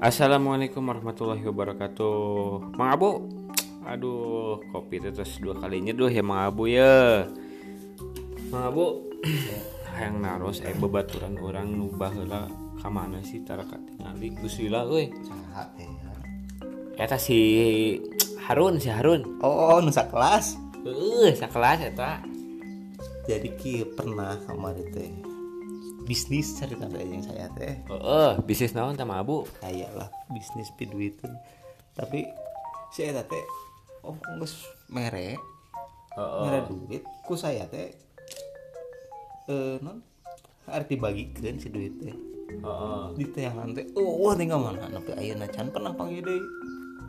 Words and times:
Assalamualaikum 0.00 0.80
warahmatullahi 0.80 1.44
wabarakatuh. 1.44 2.72
Mang 2.72 2.96
Abu? 2.96 3.28
Aduh 3.84 4.56
kopi 4.72 4.96
terus 4.96 5.36
dua 5.44 5.60
kali 5.60 5.84
nyeduh 5.84 6.08
ya 6.08 6.24
Mang 6.24 6.48
Abu 6.48 6.72
ya. 6.72 7.28
Mang 8.48 8.72
Abu 8.72 9.12
Yang 10.00 10.14
naros 10.24 10.58
eh 10.64 10.72
bebaturan 10.72 11.36
orang 11.36 11.76
nubah 11.76 12.16
lah 12.24 12.48
Kamana 12.80 13.20
sih? 13.20 13.44
Tara 13.44 13.60
katingali 13.60 14.32
Gusila 14.40 14.88
euy. 14.88 15.12
Ya. 15.68 15.68
Eta 16.96 17.20
si 17.20 17.36
Harun 18.48 18.80
si 18.80 18.88
Harun. 18.88 19.36
Oh, 19.44 19.84
nusa 19.84 20.08
kelas. 20.08 20.56
Heeh 20.80 21.36
sakelas. 21.36 21.76
Eta. 21.84 22.24
Jadi 23.28 23.52
ki 23.52 23.92
pernah 23.92 24.40
kamari 24.48 24.80
teh 24.96 25.29
bisnis 26.10 26.58
cari 26.58 26.74
tanda 26.74 26.98
yang 26.98 27.22
saya 27.22 27.46
teh. 27.54 27.78
Heeh 27.86 28.32
bisnis 28.42 28.74
naon 28.74 28.98
Mang 29.06 29.22
Abu 29.22 29.46
kayak 29.62 29.94
lah 29.94 30.10
bisnis 30.34 30.74
piduitan 30.74 31.38
tapi 31.94 32.26
si 32.90 33.06
eta 33.06 33.22
teh 33.22 33.46
oh 34.02 34.18
geus 34.34 34.66
mere 34.90 35.38
Heeh. 36.18 36.42
mere 36.42 36.66
duit 36.66 37.06
ku 37.22 37.38
saya 37.38 37.62
teh 37.70 37.94
eh 39.46 39.78
non 39.78 40.02
harus 40.66 40.90
dibagikeun 40.90 41.62
si 41.62 41.70
duit 41.70 41.94
teh. 42.02 42.10
Heeh. 42.58 43.02
Di 43.14 43.24
teh 43.30 43.46
teh 43.46 43.86
oh 43.94 44.26
wah 44.26 44.34
tinggal 44.34 44.58
mana 44.66 44.90
nepi 44.90 45.14
ayeuna 45.14 45.46
can 45.46 45.70
pernah 45.70 45.94
panggil 45.94 46.26
deui. 46.26 46.42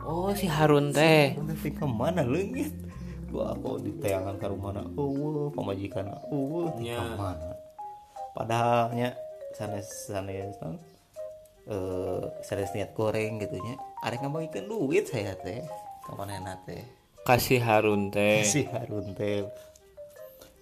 Oh 0.06 0.30
si 0.30 0.46
Harun 0.46 0.94
teh. 0.94 1.34
Udah 1.42 1.58
tinggal 1.58 1.90
mana 1.90 2.22
leungit? 2.22 2.70
Gua 3.34 3.50
aku 3.50 3.82
di 3.82 3.90
tayangan 3.98 4.38
ke 4.38 4.46
rumah 4.46 4.78
oh 4.94 5.50
pamajikan 5.50 6.06
oh 6.30 6.70
Nya. 6.78 7.02
tinggal 7.02 7.18
mana 7.18 7.61
padahalnya 8.32 9.14
sanes 9.52 10.08
sanes 10.08 10.56
non 10.64 10.80
eh 11.68 12.24
sanes 12.42 12.72
niat 12.74 12.90
goreng 12.96 13.38
gitunya 13.38 13.76
ada 14.02 14.18
ngabagikan 14.18 14.66
duit 14.66 15.06
saya 15.06 15.38
teh. 15.38 15.62
Ke 16.02 16.10
mana 16.18 16.58
teh? 16.66 16.82
Kasih 17.22 17.62
Harun 17.62 18.10
teh. 18.10 18.42
Si 18.42 18.66
Harun 18.66 19.14
teh. 19.14 19.46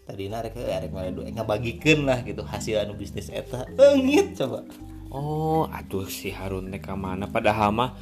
Tadi 0.04 0.28
narek 0.28 0.58
arek 0.60 0.92
ngale 0.92 1.10
duit 1.16 1.32
ngabagikeun 1.32 2.04
lah 2.04 2.20
gitu 2.20 2.44
hasil 2.44 2.84
anu 2.84 2.92
bisnis 2.98 3.32
eta. 3.32 3.64
Leungit 3.78 4.36
coba. 4.36 4.60
Oh, 5.08 5.64
aduh 5.72 6.04
si 6.04 6.28
Harun 6.28 6.68
teh 6.68 6.82
ka 6.82 6.92
mana 6.92 7.24
padahal 7.24 7.72
mah 7.72 7.96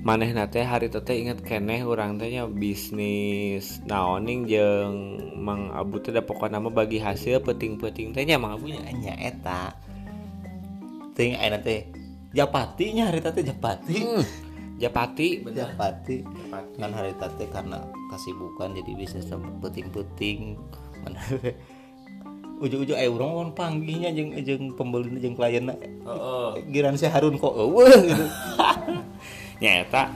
manehna 0.00 0.48
teh 0.48 0.64
hari 0.64 0.88
teh 0.88 1.04
inget 1.12 1.44
keneh 1.44 1.84
urang 1.84 2.16
teh 2.16 2.32
nya 2.32 2.48
bisnis 2.48 3.84
naoning 3.84 4.48
jeung 4.48 4.96
Mang 5.36 5.68
Abu 5.76 6.00
teh 6.00 6.08
da 6.12 6.24
mah 6.24 6.72
bagi 6.72 6.96
hasil 6.96 7.44
penting-penting 7.44 8.16
teh 8.16 8.24
nya 8.24 8.40
Mang 8.40 8.56
Abu 8.56 8.72
nya. 8.72 8.80
eta 9.20 9.76
ting 11.12 11.36
ayeuna 11.36 11.60
teh 11.60 11.84
japati 12.32 12.96
nya 12.96 13.12
hari 13.12 13.20
teh 13.20 13.44
japati 13.44 13.96
Hmm, 14.00 14.24
Japati 14.80 15.44
bener. 15.44 15.68
japati 15.68 16.24
Japati. 16.24 16.76
kan 16.80 16.90
hari 16.96 17.12
teh 17.20 17.48
karena 17.52 17.84
kasibukan 18.08 18.72
jadi 18.72 18.92
bisnis 18.96 19.28
penting-penting 19.60 20.56
mana 21.04 21.20
ujung-ujung 22.60 22.96
eh 22.96 23.08
urang 23.08 23.32
kan 23.36 23.48
panggihnya 23.56 24.12
jeung 24.16 24.32
jeung 24.44 24.64
pembeli 24.76 25.16
jeung 25.20 25.36
klienna 25.36 25.76
Heeh. 25.80 26.48
giran 26.72 26.96
si 26.96 27.04
Harun 27.08 27.36
kok 27.36 27.52
eueuh 27.56 27.88
gitu 28.04 28.24
nyaeta 29.60 30.10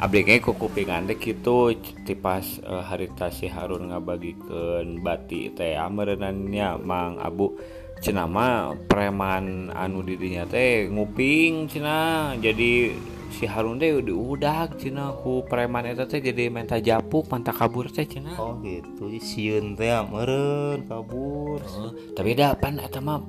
Abg 0.00 0.40
kukupingan 0.40 1.12
gitu 1.20 1.76
tipas 2.08 2.56
e, 2.56 2.72
uh, 2.72 2.80
haritasi 2.80 3.52
Harun 3.52 3.92
ngabagiken 3.92 5.04
bati 5.04 5.52
teh 5.52 5.76
merenannya 5.76 6.80
Mang 6.80 7.20
Abu. 7.20 7.52
Cenama 8.00 8.72
preman 8.88 9.68
anu 9.76 10.00
dirinya 10.00 10.48
teh 10.48 10.88
nguping 10.88 11.68
Cina. 11.68 12.32
Jadi 12.40 12.96
si 13.28 13.44
Harun 13.44 13.76
teh 13.76 13.92
diudak 14.00 14.80
Cina 14.80 15.12
ku 15.12 15.44
preman 15.44 15.84
itu 15.92 16.08
teh 16.08 16.24
jadi 16.24 16.48
menta 16.48 16.80
japuk 16.80 17.28
mantak 17.28 17.60
kabur 17.60 17.92
teh 17.92 18.08
Cina. 18.08 18.32
Oh 18.40 18.56
gitu. 18.64 19.04
Siun 19.20 19.76
teh 19.76 19.92
meren 20.08 20.80
kabur. 20.88 21.60
Oh, 21.60 21.92
tapi 22.16 22.32
dapan 22.32 22.80
eta 22.80 23.04
mah 23.04 23.20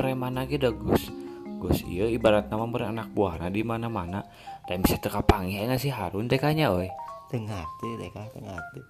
preman 0.00 0.40
lagi 0.40 0.56
dagus 0.56 1.23
Gus 1.64 1.80
ieu 1.88 2.12
ibarat 2.12 2.52
nama 2.52 2.68
beranak 2.68 3.08
buahna 3.16 3.48
di 3.48 3.64
mana-mana. 3.64 4.20
Dan 4.68 4.84
bisa 4.84 5.00
teka 5.00 5.24
panggih 5.24 5.64
si 5.80 5.88
Harun? 5.88 6.28
Kanya 6.28 6.68
euy 6.68 6.92
tengah 7.34 7.64
deh 7.82 8.10
kan 8.14 8.30
tengah 8.30 8.58
teh 8.70 8.84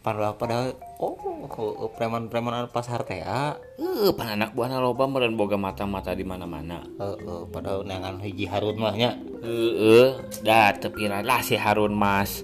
padahal 0.00 0.34
padahal 0.34 0.66
oh 0.98 1.14
oh, 1.14 1.90
preman-preman 1.92 2.66
pasar 2.72 3.04
teh 3.04 3.20
ah 3.20 3.54
Heeh, 3.76 4.10
pan 4.16 4.32
anak 4.32 4.56
buahna 4.56 4.80
loba 4.80 5.04
meureun 5.04 5.36
boga 5.36 5.60
mata-mata 5.60 6.16
di 6.16 6.24
mana-mana. 6.24 6.80
Heeh, 6.96 7.44
padahal 7.52 7.84
neangan 7.84 8.16
hiji 8.24 8.48
Harun 8.48 8.80
mah 8.80 8.96
nya. 8.96 9.12
Heeh, 9.44 10.40
da 10.40 10.72
tepira 10.72 11.20
lah 11.20 11.44
si 11.44 11.52
Harun 11.52 11.92
Mas. 11.92 12.40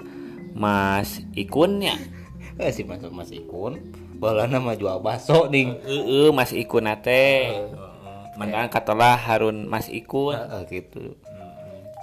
Mas 0.53 1.25
Ikunnya. 1.33 1.97
eh 2.61 2.69
si 2.77 2.85
Mas 2.85 3.01
Mas 3.09 3.33
Ikun. 3.33 3.81
Balana 4.21 4.61
mah 4.61 4.77
jual 4.77 5.01
bakso 5.01 5.49
ding. 5.49 5.81
Heeh, 5.81 6.29
Mas 6.29 6.53
Ikun 6.53 6.93
teh. 7.01 7.57
Menang 8.37 8.69
katalah 8.69 9.17
Harun 9.17 9.65
Mas 9.65 9.89
Ikun. 9.89 10.37
Heeh, 10.37 10.63
gitu. 10.69 11.17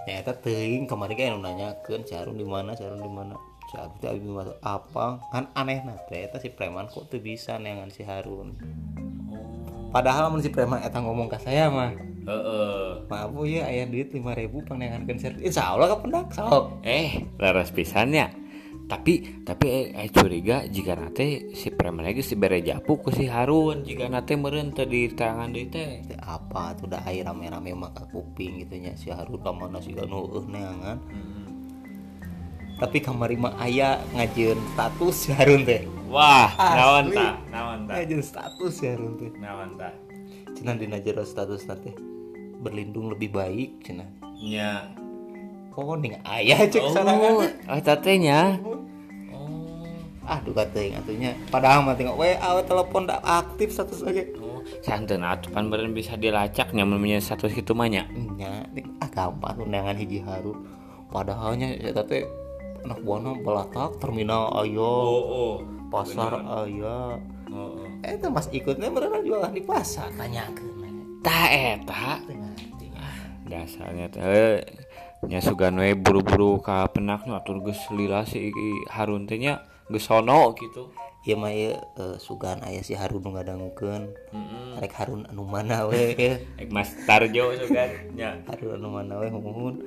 Ya 0.04 0.20
eta 0.20 0.36
teuing 0.36 0.84
kemarin 0.84 1.16
kan 1.16 1.40
nanyakeun 1.40 2.04
si 2.04 2.12
Harun 2.12 2.36
di 2.36 2.44
mana? 2.44 2.76
Harun 2.76 3.00
di 3.00 3.08
mana? 3.08 3.40
Harun 3.72 3.96
abi 4.04 4.28
masuk. 4.28 4.56
Apa? 4.60 5.24
Kan 5.32 5.50
aneh 5.56 5.80
teh 6.12 6.28
eta 6.28 6.38
si 6.38 6.52
preman 6.52 6.92
kok 6.92 7.08
tuh 7.08 7.24
bisa 7.24 7.56
neangan 7.56 7.88
si 7.88 8.04
Harun. 8.04 8.60
Padahal 9.96 10.28
mun 10.34 10.44
si 10.44 10.52
preman 10.52 10.84
eta 10.84 11.00
ngomong 11.00 11.32
ke 11.32 11.40
saya 11.40 11.72
mah. 11.72 11.96
Heeh. 12.24 13.04
maaf 13.12 13.36
Bu, 13.36 13.44
ya 13.44 13.68
aya 13.68 13.84
duit 13.88 14.12
5000 14.12 14.68
pang 14.68 14.80
Harun 14.80 15.08
insya 15.40 15.64
Allah 15.72 15.96
kependak 15.96 16.36
sok. 16.36 16.84
Eh, 16.84 17.24
laras 17.40 17.72
pisannya. 17.72 18.43
Tapi 18.94 19.42
tapi 19.42 19.90
eh, 19.90 20.10
curiga 20.14 20.70
jika 20.70 20.94
nate 20.94 21.58
si 21.58 21.74
preman 21.74 22.06
lagi 22.06 22.22
si 22.22 22.38
bere 22.38 22.62
japuk 22.62 23.02
ku 23.02 23.10
si 23.10 23.26
Harun 23.26 23.82
jika 23.82 24.06
nate 24.06 24.38
meureun 24.38 24.70
teu 24.70 24.86
di 24.86 25.10
tangan 25.10 25.50
deui 25.50 25.66
teh. 25.66 26.06
Teh 26.06 26.20
apa 26.22 26.78
tuh 26.78 26.86
udah 26.94 27.02
air 27.10 27.26
rame-rame 27.26 27.74
maka 27.74 28.06
kuping 28.14 28.62
gitu 28.62 28.78
nya 28.78 28.94
si 28.94 29.10
Harun 29.10 29.42
sih 29.82 29.98
kan 29.98 30.06
eueuh 30.06 30.46
neangan 30.46 31.02
tapi 32.78 33.00
kamari 33.00 33.38
mah 33.38 33.54
aya 33.62 34.02
ngajeun 34.14 34.60
status 34.76 35.16
si 35.16 35.30
Harun 35.34 35.64
teh 35.66 35.86
Wah, 36.14 36.54
naon 36.54 37.10
ta? 37.10 37.42
Naon 37.50 37.90
ta? 37.90 37.98
ngajeun 37.98 38.22
status 38.22 38.72
si 38.78 38.86
Harun 38.86 39.18
teh 39.18 39.32
Naon 39.42 39.74
ta? 39.80 39.90
cenah 40.54 40.78
dina 40.78 41.02
jero 41.02 41.26
status 41.26 41.66
nanti 41.66 41.90
berlindung 42.62 43.10
lebih 43.10 43.34
baik 43.34 43.82
cenah 43.82 44.10
Nya. 44.44 44.92
Oh. 45.76 45.96
ning 45.98 46.18
aya 46.26 46.66
cek 46.68 46.82
oh. 46.82 46.94
Tatenya. 47.82 48.58
ah 50.24 50.40
duka 50.40 50.64
teuing 50.72 50.96
atunya 50.96 51.36
padahal 51.52 51.84
mah 51.84 52.00
tengok 52.00 52.16
WA 52.16 52.56
we 52.56 52.64
telepon 52.64 53.04
tak 53.04 53.20
aktif 53.28 53.76
status 53.76 54.08
lagi 54.08 54.32
Oh, 54.40 54.64
santen 54.80 55.20
atuh 55.20 55.52
pan 55.52 55.68
beren 55.68 55.92
bisa 55.92 56.16
dilacak 56.16 56.72
nyamun 56.72 57.04
punya 57.04 57.20
satu 57.20 57.52
kitu 57.52 57.76
mah 57.76 57.92
nya. 57.92 58.08
nya 58.40 58.64
ah 59.04 59.10
gampang 59.12 59.60
undangan 59.60 60.00
hiji 60.00 60.24
Harun 60.24 60.64
padahalnya 61.12 61.76
eta 61.76 62.08
teh 62.08 62.24
anak 62.88 63.04
buahna 63.04 63.36
balatak 63.44 64.00
terminal 64.00 64.48
ayo. 64.64 64.96
Oh. 65.28 65.56
pasar 65.92 66.40
aya 66.42 67.20
Oh, 67.54 67.86
eta 68.02 68.34
mas 68.34 68.50
ikutnya 68.50 68.90
beneran 68.90 69.22
jualan 69.22 69.54
di 69.54 69.62
pasar. 69.62 70.10
Tanyakeun 70.18 71.22
Ta 71.22 71.54
eta 71.54 72.18
teu 72.26 72.34
ngerti 72.34 72.73
dasarnya 73.48 74.08
teh 74.08 74.64
nya 75.24 75.40
sugan 75.40 75.80
we 75.80 75.96
buru-buru 75.96 76.60
ka 76.60 76.84
penaknya 76.92 77.40
atur 77.40 77.64
geus 77.64 77.80
lila 77.96 78.28
si 78.28 78.52
Harun 78.92 79.24
teh 79.28 79.40
nya 79.40 79.64
geus 79.88 80.08
sono 80.08 80.52
gitu. 80.56 80.92
Ieu 81.24 81.40
mah 81.40 81.56
ieu 81.56 81.72
eh, 81.80 82.20
sugan 82.20 82.60
aya 82.68 82.84
si 82.84 83.00
Harun 83.00 83.24
nu 83.24 83.32
ngadangukeun 83.32 84.12
Heeh. 84.36 84.76
arek 84.76 84.92
Harun 85.00 85.24
anu 85.32 85.48
mana 85.48 85.88
we 85.88 86.12
ieu. 86.20 86.36
Ek 86.60 86.68
Mas 86.68 86.92
Tarjo 87.08 87.56
sugan 87.56 88.12
nya. 88.12 88.44
Harun 88.52 88.76
anu 88.84 88.90
mana 88.92 89.16
we 89.24 89.32
muhun 89.32 89.80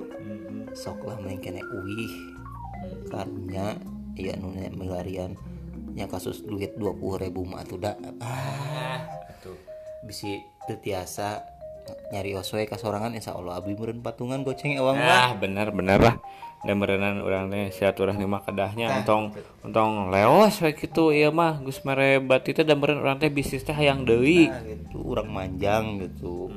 sok 0.73 1.05
lah 1.05 1.17
main 1.21 1.37
kene 1.37 1.61
uih 1.61 2.13
karunya 3.09 3.77
iya 4.17 4.33
anu 4.33 4.49
nya 4.57 4.73
milarian 4.73 5.37
nya 5.93 6.09
kasus 6.09 6.41
duit 6.41 6.73
20.000 6.77 7.25
ribu 7.29 7.41
mah 7.45 7.61
atuh 7.61 7.77
da 7.77 7.93
ah 8.21 9.01
Atuh. 9.29 9.57
bisi 10.05 10.41
teu 10.65 10.77
tiasa 10.77 11.41
nyari 12.11 12.35
osoe 12.35 12.63
kasorangan 12.67 13.15
insya 13.15 13.35
Allah 13.35 13.59
abdi 13.59 13.75
meureun 13.75 13.99
patungan 13.99 14.43
goceng 14.43 14.75
ewang 14.75 14.99
Ah, 14.99 15.31
lah 15.31 15.39
bener 15.39 15.71
bener 15.71 15.99
lah. 15.99 16.15
Dan 16.65 16.81
berenan 16.81 17.21
urang 17.21 17.53
teh 17.53 17.69
silaturahmi 17.69 18.25
mah 18.25 18.41
kedahnya. 18.41 18.89
Entong 19.01 19.29
entong 19.61 20.09
leos 20.09 20.57
we 20.65 20.73
kitu 20.73 21.13
ieu 21.13 21.29
mah. 21.29 21.61
Geus 21.61 21.85
mere 21.85 22.17
bati 22.17 22.57
teh 22.57 22.65
dan 22.65 22.81
beren 22.81 22.97
urang 22.97 23.21
teh 23.21 23.29
bisnis 23.29 23.61
teh 23.61 23.77
hayang 23.77 24.09
deui. 24.09 24.49
Nah, 24.49 24.65
gitu. 24.65 24.97
Urang 25.05 25.29
manjang 25.29 26.01
gitu. 26.01 26.49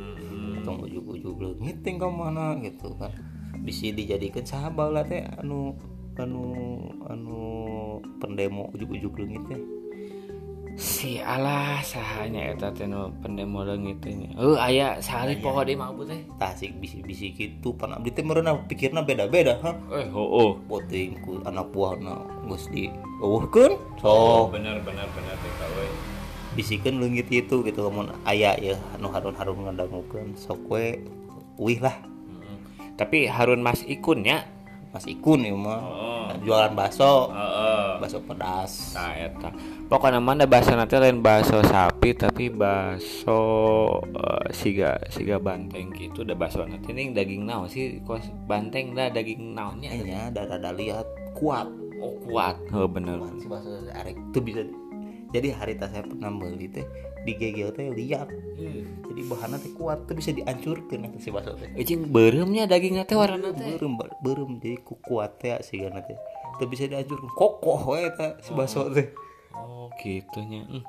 Atau 0.61 0.89
ujuk-ujuk 0.89 1.37
leungit 1.41 1.85
ting 1.85 2.01
ka 2.01 2.09
mana 2.09 2.57
gitu 2.65 2.97
kan. 2.97 3.13
Bisa 3.61 3.93
dijadikan 3.93 4.43
sahabat 4.49 4.89
lah 4.89 5.05
teh 5.05 5.21
anu 5.37 5.77
anu 6.17 6.45
anu 7.09 7.41
pendemo 8.21 8.73
ujuk-ujuk 8.73 9.21
leungit 9.21 9.45
teh 9.53 9.61
si 10.77 11.19
alah 11.19 11.81
sahanya 11.81 12.53
eta 12.53 12.71
teh 12.71 12.87
pendemo 13.21 13.63
leungit 13.63 14.01
nya. 14.05 14.31
Heuh 14.37 14.57
aya 14.57 14.99
sehari 14.99 15.37
poho 15.37 15.61
di 15.63 15.75
mah 15.75 15.91
teh. 16.03 16.21
tasik 16.37 16.77
bisi-bisi 16.77 17.33
gitu 17.33 17.73
pan 17.73 17.93
abdi 17.93 18.11
teh 18.11 18.23
meureuh 18.23 18.45
pikirna 18.65 19.01
beda-beda 19.01 19.59
ha 19.61 19.73
Eh 19.91 20.07
heuh. 20.07 20.57
poting 20.67 21.21
ku 21.21 21.41
anak 21.43 21.69
buahna 21.71 22.21
geus 22.47 22.69
di 22.69 22.89
eueuhkeun 23.19 23.77
so 23.99 24.49
benar 24.49 24.81
benar 24.81 25.07
benar 25.13 25.37
teh 25.37 25.53
kawe. 25.57 25.87
bisikeun 26.51 26.99
leungit 26.99 27.29
itu 27.29 27.63
gitu 27.63 27.81
lamun 27.81 28.11
aya 28.25 28.57
ya 28.57 28.75
anu 28.93 29.09
harun-harun 29.09 29.69
ngadangukeun 29.69 30.35
sok 30.35 30.61
we 30.69 30.99
uih 31.57 31.79
lah 31.79 31.97
Tapi 32.97 33.25
Harun 33.33 33.65
Mas 33.65 33.81
Ikunnya. 33.81 34.45
Mas 34.93 35.09
Ikun 35.09 35.41
ya 35.41 35.57
mah 35.57 35.81
Oh. 35.81 36.29
jualan 36.45 36.77
bakso 36.77 37.33
Heeh. 37.33 37.60
Bakso 38.01 38.19
pedas. 38.25 38.97
Nah, 38.97 39.13
eta. 39.13 39.53
Pokoknya 39.87 40.19
mana 40.19 40.49
bakso 40.49 40.73
nanti 40.73 40.97
lain 40.97 41.21
bakso 41.21 41.61
sapi 41.69 42.17
tapi 42.17 42.49
bakso 42.49 43.41
eh, 44.03 44.49
siga 44.57 44.97
siga 45.13 45.37
banteng 45.37 45.93
gitu 45.93 46.25
udah 46.25 46.35
bakso 46.35 46.65
nanti. 46.65 46.97
Nih 46.97 47.13
daging 47.13 47.45
naon 47.45 47.69
sih? 47.69 48.01
Kos 48.03 48.25
banteng 48.49 48.97
dah 48.97 49.13
daging 49.13 49.53
naonnya? 49.53 49.93
Nya 50.01 50.21
ada 50.33 50.49
ada 50.49 50.73
lihat. 50.73 51.05
Kuat. 51.37 51.69
Oh 52.01 52.17
kuat. 52.25 52.57
Oh 52.73 52.89
bener. 52.89 53.21
Si 53.39 53.47
bakso 53.47 53.85
arek. 53.93 54.17
Tuh 54.33 54.41
bisa 54.41 54.65
jadi 55.31 55.55
hari 55.55 55.79
tas 55.79 55.95
saya 55.95 56.03
pernah 56.03 56.27
beli 56.35 56.67
teh 56.67 56.83
di 57.23 57.39
GGL 57.39 57.71
teh 57.71 57.87
lihat 57.95 58.27
jadi 59.07 59.21
bahannya 59.31 59.63
teh 59.63 59.73
kuat 59.79 60.11
tuh 60.11 60.19
bisa 60.19 60.35
dihancurkan 60.35 61.07
eta 61.07 61.19
si 61.23 61.31
bakso 61.31 61.55
teh. 61.55 61.71
Ecing 61.79 62.11
beremnya 62.11 62.67
dagingnya 62.67 63.07
teh 63.07 63.15
warna 63.15 63.55
teh. 63.55 63.79
Berem 63.79 63.95
berem. 64.23 64.51
Jadi 64.59 64.77
ku 64.83 64.99
kuat 64.99 65.39
teh 65.39 65.55
sih 65.63 65.87
teh 65.87 66.19
tuh 66.61 66.69
bisa 66.69 66.85
dihancurkan 66.85 67.33
kokoh 67.33 67.97
we 67.97 68.05
eta 68.05 68.37
si 68.45 68.53
bakso 68.53 68.93
teh. 68.93 69.09
Oh 69.57 69.89
gitunya. 69.97 70.69
Hmm. 70.69 70.85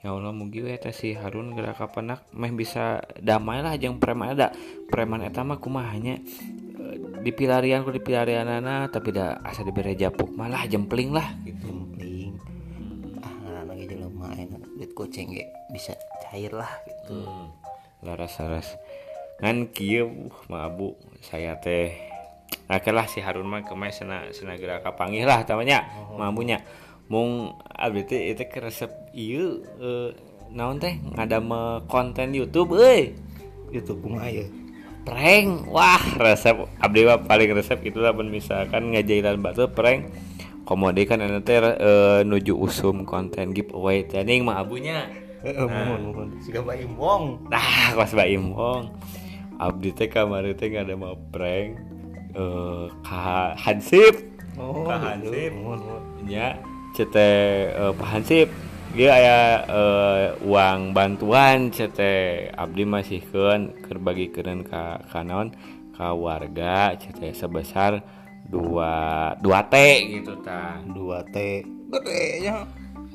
ya 0.00 0.16
Allah 0.16 0.32
mugi 0.32 0.64
we 0.64 0.72
eta 0.72 0.90
si 0.96 1.12
Harun 1.12 1.52
gerak 1.52 1.76
kapanak 1.76 2.24
meh 2.32 2.48
bisa 2.56 3.04
damai 3.20 3.60
lah 3.60 3.76
jeung 3.76 4.00
preman 4.00 4.32
ada 4.32 4.48
preman 4.88 5.20
eta 5.20 5.44
mah 5.44 5.60
kumahanya 5.60 6.16
eh, 6.16 6.96
di 7.20 7.30
pilarian 7.36 7.84
ku 7.84 7.92
di 7.92 8.00
pilarianana 8.00 8.88
tapi 8.88 9.12
da 9.12 9.44
asa 9.44 9.60
dibere 9.60 9.92
japuk 9.92 10.32
malah 10.32 10.64
jempling 10.64 11.12
lah 11.12 11.36
gitu. 11.44 11.68
Jempling 11.68 12.32
ah 13.20 13.34
ngaranna 13.44 13.72
ge 13.76 13.84
jelema 13.92 14.26
enak 14.32 14.64
duit 14.72 14.90
goceng 14.96 15.36
ge 15.36 15.44
bisa 15.68 15.92
cair 16.24 16.56
lah 16.56 16.72
gitu. 16.88 17.20
Laras-laras. 18.00 18.80
Ngan 19.44 19.72
kieu 19.72 20.08
uh, 20.08 20.36
mabu 20.48 20.96
saya 21.20 21.60
teh 21.60 22.09
lah 22.70 23.06
si 23.10 23.18
Harun 23.18 23.50
mah 23.50 23.66
kemarin 23.66 23.90
sena 23.90 24.16
sena 24.30 24.54
gerak 24.54 24.86
kapanggih 24.86 25.26
lah 25.26 25.42
tamanya 25.42 25.90
mabunya 26.14 26.62
mung 27.10 27.58
abdi 27.66 28.06
teh 28.06 28.30
itu 28.30 28.46
ke 28.46 28.62
resep 28.62 28.86
ieu 29.10 29.66
eh, 29.82 30.14
naon 30.54 30.78
teh 30.78 30.94
ngadame 31.18 31.82
konten 31.90 32.30
YouTube 32.30 32.78
euy. 32.78 33.18
Itu 33.74 33.98
bunga 33.98 34.30
ya 34.30 34.46
prank 35.02 35.66
wah 35.66 35.98
resep 36.22 36.54
abdi 36.78 37.02
mah 37.02 37.18
paling 37.26 37.50
resep 37.50 37.82
itu 37.82 37.98
lah 37.98 38.14
mun 38.14 38.30
misalkan 38.30 38.94
ngajailan 38.94 39.42
batu 39.42 39.66
prank. 39.66 40.06
Komodi 40.62 41.02
kan 41.02 41.18
anu 41.18 41.42
teh 41.42 41.58
eh, 41.58 42.22
nuju 42.22 42.54
usum 42.54 43.02
konten 43.02 43.50
giveaway 43.50 44.06
teh 44.06 44.22
ning 44.22 44.46
mah 44.46 44.62
abunya. 44.62 45.10
Nah, 47.50 47.96
pas 47.96 48.10
Mbak 48.12 48.28
Imong. 48.28 48.92
Abdi 49.58 49.90
teh 49.90 50.06
kamari 50.06 50.54
teh 50.54 50.70
ada 50.70 50.94
mau 50.94 51.18
prank 51.18 51.89
ka 53.04 53.54
Hansip. 53.58 54.14
oh 54.60 54.86
gitu. 54.86 54.90
Hansip. 54.92 55.50
mohon 55.56 55.80
Nya 56.26 56.58
cete 56.94 57.30
eh, 57.74 57.92
Pak 57.94 58.08
Hansip. 58.08 58.48
Dia 58.90 59.10
aya 59.14 59.38
eh, 59.70 60.26
uang 60.42 60.90
bantuan 60.90 61.70
cete 61.70 62.46
Abdi 62.54 62.82
masihkeun 62.82 63.86
keur 63.86 63.98
bagikeun 64.02 64.66
ka 64.66 64.98
ka 65.06 65.22
naon 65.22 65.54
ka 65.94 66.10
warga 66.14 66.98
cete 66.98 67.30
sebesar 67.34 68.02
dua 68.50 69.34
dua 69.38 69.62
T 69.70 69.74
gitu 70.10 70.34
ta. 70.42 70.82
dua 70.90 71.22
T 71.30 71.62
gede 71.90 72.22
nya 72.42 72.66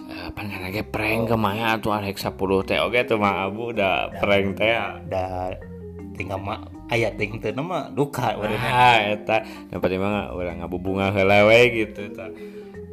Eh, 0.05 0.29
pan 0.37 0.45
lagi 0.47 0.85
prank 0.85 1.33
ke 1.33 1.35
mana 1.35 1.81
tuh 1.81 1.89
Alex 1.89 2.21
10 2.21 2.37
teh 2.69 2.77
oke 2.77 2.99
tuh 3.09 3.17
mah 3.17 3.49
abu 3.49 3.73
udah 3.73 4.13
prank 4.21 4.53
teh 4.53 4.77
da 5.09 5.49
tinggal 6.15 6.39
mak 6.39 6.71
ayat 6.89 7.19
ting 7.19 7.37
teu 7.37 7.51
nama 7.51 7.91
duka 7.91 8.35
waduh 8.39 8.57
Ah, 8.57 9.13
eta 9.13 9.43
dapat 9.69 9.99
mah 9.99 10.31
orang 10.31 10.63
ngabubunga 10.63 11.11
heula 11.11 11.45
we 11.51 11.85
gitu 11.85 12.09
tah. 12.15 12.31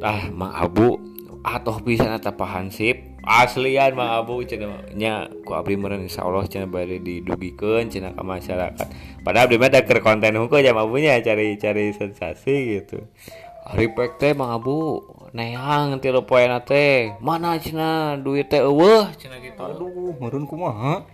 Tah 0.02 0.34
Mang 0.34 0.50
Abu 0.50 0.98
atoh 1.46 1.78
pisan 1.82 2.10
eta 2.10 2.34
Pak 2.34 2.50
Hansip. 2.50 3.14
Aslian 3.22 3.94
Mang 3.94 4.10
Abu 4.10 4.42
cenah 4.42 4.82
nya 4.98 5.30
ku 5.46 5.54
abdi 5.54 5.78
meureun 5.78 6.10
insyaallah 6.10 6.42
cenah 6.50 6.66
bari 6.66 6.98
didugikeun 6.98 7.86
cenah 7.86 8.18
ka 8.18 8.22
masyarakat. 8.26 8.86
Padahal 9.22 9.46
abdi 9.46 9.62
mah 9.62 9.70
da 9.70 9.86
keur 9.86 10.02
konten 10.02 10.34
hukum 10.42 10.58
Mang 10.58 10.90
Abunya 10.90 11.22
cari-cari 11.22 11.94
sensasi 11.94 12.82
gitu. 12.82 13.06
Hari 13.62 13.94
pek 13.94 14.18
teh 14.18 14.34
Mang 14.34 14.50
Abu 14.50 15.06
neang 15.30 16.02
tilu 16.02 16.26
poena 16.26 16.66
teh. 16.66 17.14
Mana 17.22 17.54
cenah 17.62 18.18
duit 18.18 18.50
teh 18.50 18.58
eueuh 18.58 19.06
cenah 19.14 19.38
gitu. 19.38 19.62
aduh 19.62 20.18
meureun 20.18 20.50
kumaha 20.50 21.06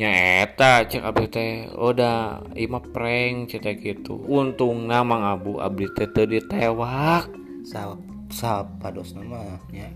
nya 0.00 0.40
eta 0.48 0.88
cek 0.88 1.04
abdi 1.04 1.28
teh 1.28 1.52
udah 1.76 2.40
ima 2.56 2.80
prank 2.80 3.52
cerita 3.52 3.76
gitu. 3.76 4.16
Untung 4.16 4.88
Mang 4.88 5.20
abu 5.20 5.60
abdi 5.60 5.84
teh 5.92 6.08
teu 6.08 6.24
ditewak. 6.24 7.28
Sa 7.68 8.00
sa 8.32 8.64
pados 8.80 9.12
nama 9.12 9.60
nya. 9.68 9.92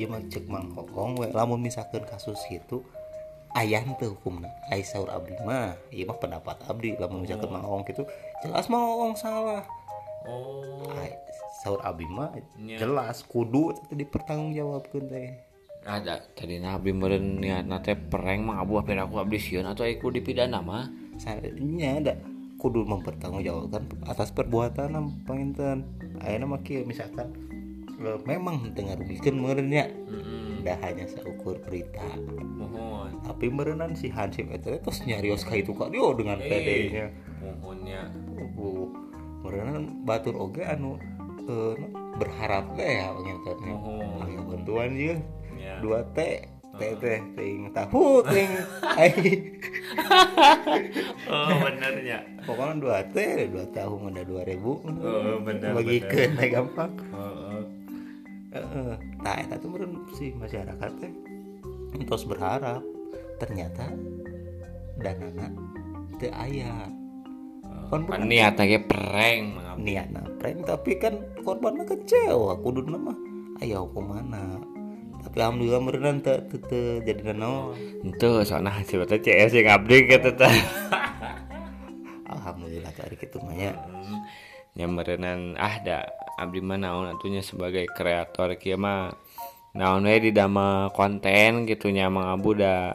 Ieu 0.00 0.08
mah 0.08 0.24
cek 0.24 0.48
mang 0.48 0.72
kokong 0.72 1.20
we 1.20 1.28
lamun 1.36 1.60
misalkan 1.60 2.00
kasus 2.08 2.40
gitu 2.48 2.80
ayah 3.52 3.84
teu 4.00 4.16
hukumna 4.16 4.48
ai 4.72 4.80
saur 4.80 5.12
abdi 5.12 5.36
mah. 5.44 5.76
Ieu 5.92 6.08
mah 6.08 6.16
pendapat 6.16 6.64
abdi 6.64 6.96
lamun 6.96 7.28
misalkan 7.28 7.52
mang 7.52 7.60
kokong 7.60 7.84
gitu 7.92 8.02
jelas 8.40 8.72
mang 8.72 8.88
kokong 8.88 9.14
salah. 9.20 9.68
Oh. 10.24 10.88
Ai 10.96 11.12
saur 11.60 11.84
abdi 11.84 12.08
mah 12.08 12.32
jelas 12.56 13.20
kudu 13.28 13.76
teh 13.76 14.00
dipertanggungjawabkeun 14.00 15.04
teh 15.12 15.36
ada 15.84 16.24
tadi 16.32 16.56
nabi 16.56 16.96
meren 16.96 17.38
niat 17.44 17.68
nate 17.68 17.92
prank 17.92 18.40
Mang 18.40 18.56
abu 18.56 18.80
apa 18.80 18.96
aku 18.96 19.20
abdi 19.20 19.36
sieun 19.36 19.68
atau 19.68 19.84
aku 19.84 20.08
dipidana 20.08 20.64
mah? 20.64 20.88
Salahnya 21.20 22.00
ada 22.00 22.14
kudu 22.56 22.88
mempertanggungjawabkan 22.88 24.08
atas 24.08 24.32
perbuatan 24.32 24.96
panginten. 25.28 25.84
Ayeuna 26.24 26.56
mah 26.56 26.60
kieu 26.64 26.88
misalkan 26.88 27.36
e, 28.00 28.16
memang 28.24 28.72
dengar 28.72 28.96
bikin 29.04 29.36
meureunnya 29.36 29.92
dah 30.64 30.80
hanya 30.80 31.04
seukur 31.04 31.60
berita. 31.60 32.08
Mohon. 32.40 33.20
Tapi 33.20 33.52
merenan 33.52 33.92
si 33.92 34.08
Hansip 34.08 34.48
eta 34.48 34.80
terus 34.80 35.04
nyarios 35.04 35.44
ka 35.44 35.60
itu 35.60 35.76
ka? 35.76 35.92
Dia 35.92 36.08
dengan 36.16 36.40
pedenya. 36.40 37.12
mohonnya. 37.44 38.08
Bu 38.56 38.88
merenan 39.44 40.08
batur 40.08 40.40
oge 40.40 40.64
anu 40.64 40.96
eh, 41.44 41.76
berharap 42.16 42.72
deh 42.80 43.04
ya 43.04 43.12
pangintennya 43.12 43.76
mohon. 43.76 44.24
Aya 44.24 44.40
bantuan 44.40 44.96
ieu 44.96 45.20
ya 45.64 45.80
dua 45.80 46.04
T. 46.12 46.18
Teh 46.74 46.90
teh 46.98 47.22
ting 47.38 47.70
tahu 47.70 48.18
ting 48.26 48.50
ai 48.98 49.14
oh 51.30 51.54
benernya. 51.62 52.18
Pokoknya 52.42 52.74
dua 52.82 52.98
T 53.14 53.16
dua 53.46 53.64
tahun 53.70 54.10
ada 54.10 54.26
dua 54.26 54.42
ribu. 54.42 54.82
Oh 54.82 55.38
bener 55.38 55.70
bagi 55.70 56.02
ke 56.02 56.34
gampang. 56.34 56.90
Heeh. 57.14 57.62
Heeh. 58.58 58.94
nah 59.22 59.38
itu 59.38 59.54
tuh 59.62 59.68
meren 59.70 60.02
si 60.18 60.34
masyarakat 60.34 60.90
teh 60.98 61.12
terus 61.94 62.26
berharap 62.26 62.82
ternyata 63.38 63.94
danana 64.98 65.46
teu 66.18 66.34
aya. 66.34 66.90
Kan 67.86 68.02
Pan 68.10 68.26
niat 68.26 68.58
lagi 68.58 68.82
prank 68.82 69.62
niatna 69.78 70.26
prank 70.42 70.66
tapi 70.66 70.98
kan 70.98 71.22
korbannya 71.46 71.86
kecewa 71.86 72.58
kudu 72.58 72.82
mah 72.90 73.14
ayo 73.62 73.86
mana 73.94 74.73
alhamdulillah 75.34 75.82
merenan 75.82 76.22
teu 76.22 76.38
teu 76.46 76.58
teu 76.62 76.84
jadi 77.02 77.34
naon 77.34 77.74
Itu 78.06 78.42
soalnya 78.46 78.78
teh 78.86 79.20
CS 79.20 79.52
yang 79.58 79.82
abdi 79.82 80.06
gitu 80.06 80.30
teh. 80.34 80.50
alhamdulillah 82.34 82.92
cari 82.94 83.14
gitu 83.18 83.38
mah 83.42 83.54
ya 83.56 83.72
Nyamerenan 84.74 85.54
ah 85.54 85.78
da 85.82 86.02
abdi 86.34 86.58
mah 86.58 86.78
naon 86.78 87.06
atunya 87.14 87.42
sebagai 87.42 87.86
kreator 87.94 88.58
kieu 88.58 88.74
mah 88.74 89.14
naon 89.74 90.06
we 90.06 90.18
di 90.18 90.30
dama 90.30 90.90
konten 90.94 91.66
gitu 91.66 91.90
nya 91.90 92.06
Mang 92.06 92.30
Abu 92.30 92.54
da 92.54 92.94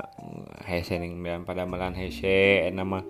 hese 0.64 0.96
ning 0.96 1.20
bian 1.20 1.44
pada 1.44 1.68
melan 1.68 1.92
hese 1.92 2.68
eta 2.68 2.84
mah 2.84 3.04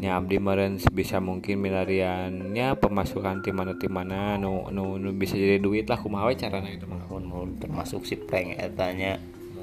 nya 0.00 0.16
abdi 0.16 0.40
meureun 0.40 0.80
sebisa 0.80 1.20
mungkin 1.20 1.60
milariannya 1.60 2.80
pemasukan 2.80 3.44
ti 3.44 3.52
mana 3.52 3.76
ti 3.76 3.92
mana 3.92 4.40
nu, 4.40 4.72
nu 4.72 4.96
nu 4.96 5.12
bisa 5.12 5.36
jadi 5.36 5.60
duit 5.60 5.84
lah 5.84 6.00
kumaha 6.00 6.32
we 6.32 6.36
carana 6.40 6.72
gitu 6.72 6.88
mah. 6.88 6.99
Mohon 7.10 7.24
mohon 7.26 7.50
termasuk 7.58 8.06
si 8.06 8.14
prank 8.14 8.54
etanya. 8.54 9.18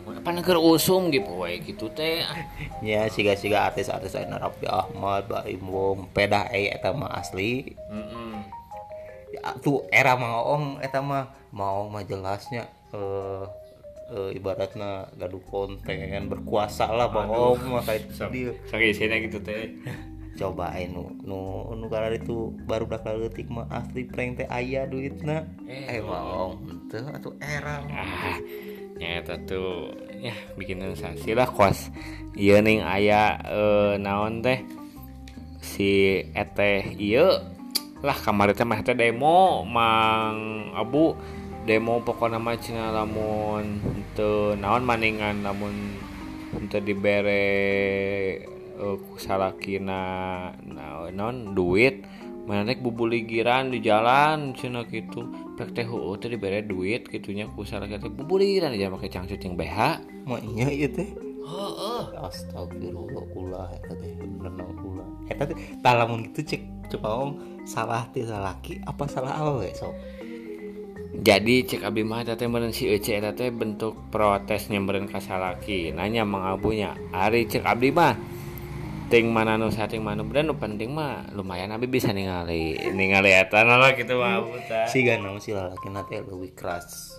Apa 0.08 0.36
keur 0.44 0.60
usum 0.60 1.08
gitu 1.12 1.40
we 1.40 1.64
gitu 1.64 1.88
teh. 1.96 2.28
ya 2.86 3.08
siga 3.08 3.40
siga 3.40 3.72
artis-artis 3.72 4.16
lain 4.16 4.36
Raffi 4.36 4.68
Ahmad 4.68 5.32
Baim 5.32 5.64
Wong 5.64 6.12
pedah 6.12 6.52
eh 6.52 6.76
eta 6.76 6.92
mah 6.92 7.16
asli. 7.16 7.72
Heeh. 7.88 8.36
ya, 9.40 9.56
tuh 9.64 9.88
era 9.88 10.20
maong 10.20 10.84
eta 10.84 11.00
mah. 11.00 11.32
Maong 11.56 11.90
mah 11.90 12.04
jelasnya 12.04 12.68
eh 12.92 13.46
eh, 14.12 14.38
ibaratnya 14.38 15.12
gaduh 15.16 15.44
konten 15.48 16.24
berkuasa 16.32 16.88
lah 16.92 17.12
bang 17.12 17.30
om 17.32 17.60
maka 17.76 18.00
itu 18.00 18.12
dia. 18.32 18.52
sakit 18.72 18.96
sini 18.96 19.16
gitu 19.28 19.40
teh 19.44 19.76
cobain. 20.38 20.94
Nu 20.94 21.12
nu 21.26 21.68
nu 21.74 21.86
karena 21.90 22.14
itu 22.14 22.54
baru 22.70 22.86
bakal 22.86 23.20
letik 23.26 23.50
mah 23.50 23.66
asli 23.74 24.06
prank 24.06 24.40
teh 24.40 24.48
ayah 24.54 24.86
duitna. 24.86 25.50
Eh 25.66 26.00
om 26.06 26.62
itu 26.70 27.02
atau 27.02 27.34
era. 27.42 27.82
Ah 27.90 28.38
nyata 28.98 29.38
tuh 29.46 29.94
ya 30.22 30.34
bikin 30.56 30.80
sensasi 30.80 31.34
lah 31.34 31.50
kuas. 31.50 31.90
Iya 32.38 32.62
ning 32.62 32.86
aya 32.86 33.42
eh, 33.42 33.94
naon 33.98 34.46
teh? 34.46 34.62
Si 35.60 36.22
eteh 36.38 36.94
iya 37.02 37.42
lah 38.06 38.18
kamar 38.22 38.54
teh 38.54 38.64
mah 38.64 38.86
teh 38.86 38.94
demo 38.94 39.66
mang 39.66 40.70
abu. 40.78 41.18
Demo 41.68 42.00
pokoknya 42.00 42.40
mah 42.40 42.56
cina 42.56 42.96
lamun 42.96 43.84
teu 44.16 44.56
naon 44.56 44.88
maningan 44.88 45.44
lamun 45.44 46.00
teu 46.72 46.80
dibere 46.80 48.40
eh, 48.78 48.96
ku 49.02 49.16
salakina 49.18 50.02
naon 50.62 51.12
naon 51.18 51.38
duit. 51.58 52.06
Mana 52.48 52.64
rek 52.64 52.80
bubuligiran 52.80 53.76
di 53.76 53.84
jalan 53.84 54.56
cina 54.56 54.88
gitu. 54.88 55.28
Pek 55.60 55.76
teh 55.76 55.84
heueuh 55.84 56.16
teh 56.16 56.32
dibere 56.32 56.64
duit 56.64 57.04
gitunya 57.12 57.50
ku 57.52 57.68
salakina 57.68 58.00
teh 58.00 58.08
bubuligiran 58.08 58.72
aja 58.72 58.88
make 58.88 59.12
cangcut 59.12 59.42
yang 59.42 59.60
BH 59.60 59.78
mah 60.24 60.40
iya 60.40 60.72
ieu 60.72 60.88
teh. 60.88 61.10
Heeh. 61.48 62.04
Astagfirullah 62.24 63.26
ulah 63.36 63.68
eta 63.76 63.94
teh 64.00 64.16
bener 64.16 64.68
ulah 64.84 65.08
eta 65.28 65.44
teh 65.48 65.58
tah 65.84 65.94
lamun 65.96 66.32
gitu 66.32 66.56
cek 66.56 66.62
coba 66.96 67.28
om 67.28 67.32
salah 67.68 68.08
teh 68.16 68.24
salaki 68.24 68.80
apa 68.88 69.04
salah 69.12 69.44
awewe 69.44 69.68
sok? 69.76 69.96
Jadi 71.18 71.66
cek 71.66 71.84
abdi 71.84 72.04
mah 72.06 72.24
eta 72.24 72.40
teh 72.40 72.48
meureun 72.48 72.72
si 72.72 72.88
Ece 72.88 73.20
eta 73.20 73.36
teh 73.36 73.52
bentuk 73.52 74.08
protes 74.08 74.72
nyamperin 74.72 75.08
ka 75.08 75.20
salaki. 75.20 75.92
Nanya 75.92 76.24
mang 76.24 76.48
abunya 76.48 76.96
ari 77.12 77.44
cek 77.44 77.68
abdi 77.68 77.92
mah 77.92 78.37
ting 79.08 79.32
mana 79.32 79.56
nu 79.56 79.72
sating 79.72 80.04
mana 80.04 80.20
bener 80.20 80.44
nu 80.44 80.60
penting 80.60 80.92
mah 80.92 81.32
lumayan 81.32 81.72
abi 81.72 81.88
bisa 81.88 82.12
ningali 82.12 82.76
ningali 82.92 83.32
eta 83.32 83.64
lah 83.64 83.96
gitu 83.96 84.20
mah 84.20 84.44
si 84.92 85.08
ganong 85.08 85.40
si 85.40 85.56
lalaki 85.56 85.88
teh 85.88 86.20
lebih 86.28 86.52
keras. 86.52 87.16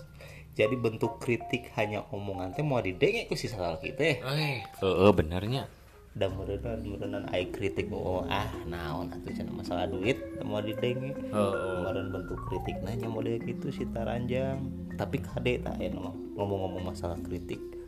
Jadi 0.53 0.75
bentuk 0.77 1.17
kritik 1.17 1.73
hanya 1.79 2.05
omongan 2.13 2.53
teh 2.53 2.61
mau 2.61 2.77
didengek 2.77 3.25
ku 3.25 3.33
si 3.33 3.49
lalaki 3.49 3.97
teh. 3.97 4.21
Eh 4.21 4.61
heeh 4.61 5.11
benernya. 5.17 5.65
Dan 6.13 6.37
merenan 6.37 6.83
merenan 6.85 7.25
ai 7.33 7.49
kritik 7.49 7.89
oh 7.89 8.21
ah 8.29 8.49
naon 8.69 9.09
atuh 9.09 9.33
cenah 9.33 9.55
masalah 9.55 9.89
duit 9.89 10.19
mau 10.45 10.61
didengek. 10.61 11.17
Heeh. 11.17 12.05
Bentuk 12.13 12.37
kritik 12.53 12.77
nanya 12.85 13.09
model 13.09 13.41
gitu 13.41 13.73
si 13.73 13.89
taranjang. 13.89 14.61
Tapi 14.93 15.17
kade 15.25 15.65
tak 15.65 15.81
ya 15.81 15.89
ngomong-ngomong 16.37 16.93
masalah 16.93 17.17
kritik 17.23 17.78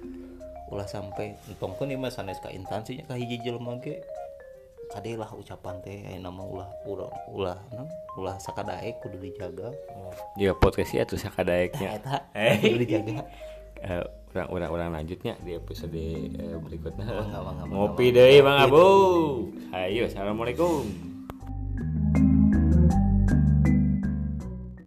ulah 0.71 0.87
sampai 0.87 1.35
entong 1.51 1.75
pun 1.75 1.91
mah 1.99 2.09
sanes 2.09 2.39
ka 2.39 2.47
instansinya 2.49 3.03
ka 3.05 3.19
hiji 3.19 3.43
jelema 3.43 3.75
ge. 3.83 3.99
Lah 4.91 5.31
ucapan 5.31 5.79
teh 5.79 6.03
aya 6.03 6.19
nama 6.19 6.43
ulah 6.43 6.67
ulah 6.83 7.07
ulah 7.31 7.55
naon 7.71 7.87
ulah 8.19 8.35
sakadaek 8.39 8.99
kudu 8.99 9.23
dijaga. 9.23 9.71
Dia 10.35 10.51
podcast 10.51 10.91
ya 10.91 11.07
tuh 11.07 11.15
nah 11.15 11.31
sakadaeknya. 11.31 11.87
Eta 11.95 12.17
Eh. 12.35 12.55
kudu 12.59 12.77
dijaga. 12.87 13.23
Eh, 13.81 13.97
orang 14.37 14.47
orang 14.53 14.69
orang 14.69 14.89
lanjutnya 14.93 15.33
di 15.41 15.57
episode 15.57 15.97
eh, 15.97 16.53
berikutnya. 16.53 17.01
Bangga, 17.01 17.65
ngopi 17.65 18.13
deh 18.13 18.37
bang 18.45 18.69
abu 18.69 18.85
ayo 19.73 20.05
assalamualaikum 20.05 20.85